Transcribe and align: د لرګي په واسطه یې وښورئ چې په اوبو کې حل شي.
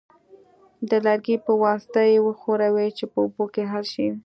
د 0.89 0.91
لرګي 1.05 1.37
په 1.45 1.51
واسطه 1.63 2.01
یې 2.11 2.17
وښورئ 2.25 2.87
چې 2.97 3.05
په 3.11 3.17
اوبو 3.23 3.43
کې 3.53 3.63
حل 3.71 3.85
شي. 3.93 4.07